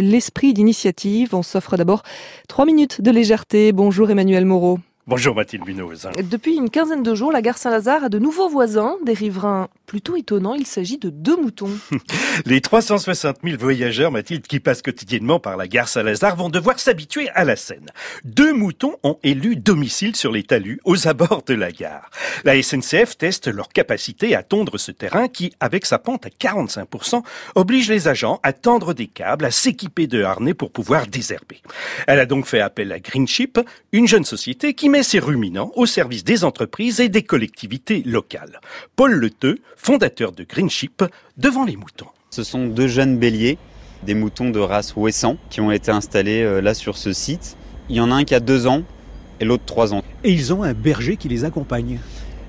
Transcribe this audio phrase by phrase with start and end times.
[0.00, 1.34] l'esprit d'initiative.
[1.34, 2.02] On s'offre d'abord
[2.48, 3.72] trois minutes de légèreté.
[3.72, 4.78] Bonjour Emmanuel Moreau.
[5.10, 6.08] Bonjour Mathilde Binoz.
[6.22, 10.14] Depuis une quinzaine de jours, la gare Saint-Lazare a de nouveaux voisins, des riverains plutôt
[10.14, 10.54] étonnants.
[10.54, 11.76] Il s'agit de deux moutons.
[12.46, 17.28] Les 360 000 voyageurs, Mathilde, qui passent quotidiennement par la gare Saint-Lazare vont devoir s'habituer
[17.30, 17.88] à la scène.
[18.22, 22.08] Deux moutons ont élu domicile sur les talus aux abords de la gare.
[22.44, 27.24] La SNCF teste leur capacité à tondre ce terrain qui, avec sa pente à 45%,
[27.56, 31.62] oblige les agents à tendre des câbles, à s'équiper de harnais pour pouvoir désherber.
[32.06, 33.58] Elle a donc fait appel à Greenship,
[33.90, 38.60] une jeune société qui met ses ruminants au service des entreprises et des collectivités locales.
[38.96, 41.04] Paul Leteux, fondateur de Greenship,
[41.36, 42.08] devant les moutons.
[42.30, 43.58] Ce sont deux jeunes béliers,
[44.04, 47.56] des moutons de race Ouessant, qui ont été installés euh, là sur ce site.
[47.88, 48.82] Il y en a un qui a deux ans
[49.40, 50.02] et l'autre trois ans.
[50.24, 51.98] Et ils ont un berger qui les accompagne.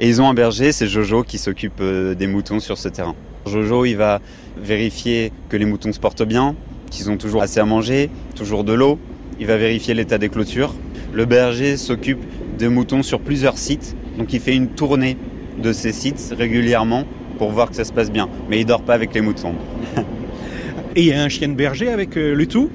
[0.00, 3.14] Et ils ont un berger, c'est Jojo qui s'occupe euh, des moutons sur ce terrain.
[3.46, 4.20] Jojo, il va
[4.56, 6.54] vérifier que les moutons se portent bien,
[6.90, 8.98] qu'ils ont toujours assez à manger, toujours de l'eau.
[9.40, 10.74] Il va vérifier l'état des clôtures.
[11.12, 12.20] Le berger s'occupe
[12.58, 15.16] des moutons sur plusieurs sites, donc il fait une tournée
[15.62, 17.04] de ces sites régulièrement
[17.38, 18.28] pour voir que ça se passe bien.
[18.50, 19.54] Mais il dort pas avec les moutons.
[20.96, 22.68] Et il y a un chien de berger avec euh, le tout?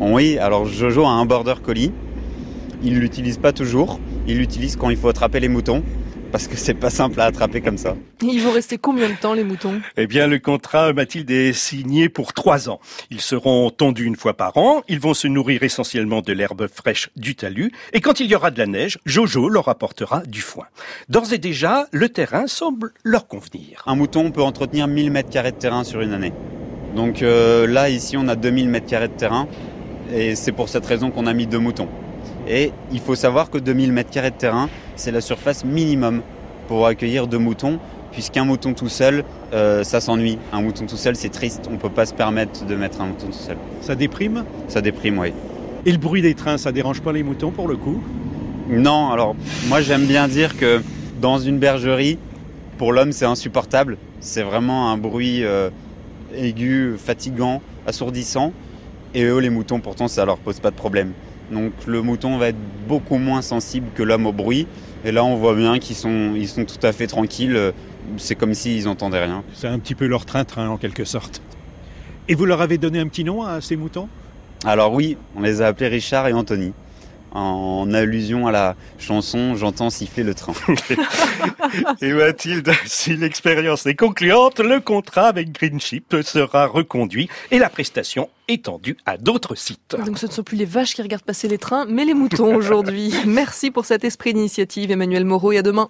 [0.00, 1.92] Oui, alors Jojo a un border collie.
[2.82, 4.00] Il l'utilise pas toujours.
[4.26, 5.82] Il l'utilise quand il faut attraper les moutons
[6.32, 7.96] parce que c'est pas simple à attraper comme ça.
[8.22, 9.80] Ils vont rester combien de temps les moutons?
[9.96, 12.80] Eh bien, le contrat, Mathilde, est signé pour trois ans.
[13.10, 14.82] Ils seront tondus une fois par an.
[14.88, 17.72] Ils vont se nourrir essentiellement de l'herbe fraîche du talus.
[17.92, 20.66] Et quand il y aura de la neige, Jojo leur apportera du foin.
[21.08, 23.82] D'ores et déjà, le terrain semble leur convenir.
[23.86, 26.32] Un mouton peut entretenir 1000 mètres carrés de terrain sur une année.
[26.94, 29.48] Donc euh, là, ici, on a 2000 mètres carrés de terrain.
[30.12, 31.88] Et c'est pour cette raison qu'on a mis deux moutons.
[32.48, 36.22] Et il faut savoir que 2000 mètres carrés de terrain, c'est la surface minimum
[36.68, 37.78] pour accueillir deux moutons,
[38.12, 40.38] puisqu'un mouton tout seul, euh, ça s'ennuie.
[40.52, 41.66] Un mouton tout seul, c'est triste.
[41.68, 43.56] On ne peut pas se permettre de mettre un mouton tout seul.
[43.80, 44.44] Ça déprime?
[44.68, 45.32] Ça déprime, oui.
[45.84, 48.02] Et le bruit des trains, ça dérange pas les moutons pour le coup?
[48.68, 49.36] Non, alors
[49.68, 50.82] moi j'aime bien dire que
[51.20, 52.18] dans une bergerie,
[52.78, 53.96] pour l'homme c'est insupportable.
[54.18, 55.70] C'est vraiment un bruit euh,
[56.34, 58.52] aigu, fatigant, assourdissant.
[59.14, 61.12] Et eux, les moutons, pourtant, ça leur pose pas de problème.
[61.50, 62.58] Donc le mouton va être
[62.88, 64.66] beaucoup moins sensible que l'homme au bruit.
[65.04, 67.72] Et là, on voit bien qu'ils sont, ils sont tout à fait tranquilles.
[68.16, 69.44] C'est comme s'ils n'entendaient rien.
[69.54, 71.42] C'est un petit peu leur train-train en quelque sorte.
[72.28, 74.08] Et vous leur avez donné un petit nom à ces moutons?
[74.64, 76.72] Alors oui, on les a appelés Richard et Anthony.
[77.36, 80.54] En allusion à la chanson J'entends siffler le train.
[82.00, 88.30] et Mathilde, si l'expérience est concluante, le contrat avec Greenship sera reconduit et la prestation
[88.48, 89.96] étendue à d'autres sites.
[90.06, 92.54] Donc ce ne sont plus les vaches qui regardent passer les trains, mais les moutons
[92.54, 93.12] aujourd'hui.
[93.26, 95.84] Merci pour cet esprit d'initiative, Emmanuel Moreau, et à demain.